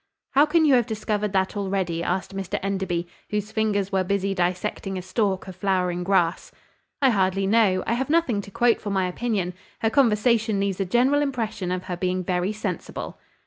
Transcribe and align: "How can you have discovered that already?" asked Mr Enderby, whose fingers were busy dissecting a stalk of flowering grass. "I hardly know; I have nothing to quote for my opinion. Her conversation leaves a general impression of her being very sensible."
"How 0.31 0.47
can 0.47 0.65
you 0.65 0.73
have 0.73 0.87
discovered 0.87 1.31
that 1.33 1.55
already?" 1.55 2.01
asked 2.01 2.35
Mr 2.35 2.59
Enderby, 2.63 3.05
whose 3.29 3.51
fingers 3.51 3.91
were 3.91 4.03
busy 4.03 4.33
dissecting 4.33 4.97
a 4.97 5.01
stalk 5.03 5.47
of 5.47 5.55
flowering 5.55 6.03
grass. 6.03 6.51
"I 7.03 7.11
hardly 7.11 7.45
know; 7.45 7.83
I 7.85 7.93
have 7.93 8.09
nothing 8.09 8.41
to 8.41 8.49
quote 8.49 8.81
for 8.81 8.89
my 8.89 9.07
opinion. 9.07 9.53
Her 9.81 9.91
conversation 9.91 10.59
leaves 10.59 10.79
a 10.79 10.85
general 10.85 11.21
impression 11.21 11.69
of 11.71 11.83
her 11.83 11.97
being 11.97 12.23
very 12.23 12.51
sensible." 12.51 13.19